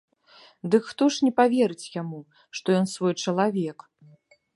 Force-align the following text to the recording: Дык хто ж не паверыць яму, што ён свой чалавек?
Дык 0.75 0.83
хто 0.93 1.03
ж 1.15 1.27
не 1.27 1.31
паверыць 1.39 1.91
яму, 2.01 2.21
што 2.61 2.67
ён 2.79 2.89
свой 2.95 3.13
чалавек? 3.27 3.87